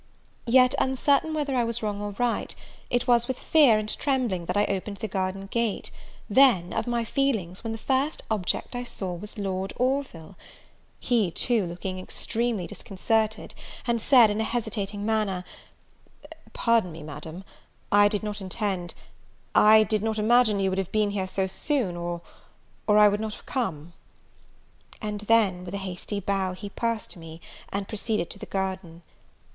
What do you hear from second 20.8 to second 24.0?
been here so soon or or I would not have come."